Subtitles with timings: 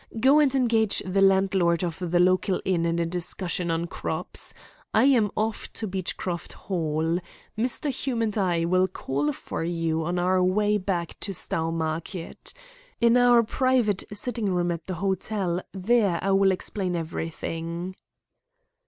[0.19, 4.51] Go and engage the landlord of the local inn in a discussion on crops.
[4.95, 7.19] I am off to Beechcroft Hall.
[7.55, 7.91] Mr.
[7.91, 12.51] Hume and I will call for you on our way back to Stowmarket.
[12.99, 17.95] In our private sitting room at the hotel there I will explain everything."